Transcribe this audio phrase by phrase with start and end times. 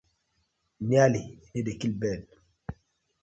[0.89, 1.23] Nearly
[1.53, 2.23] no dey kill bird: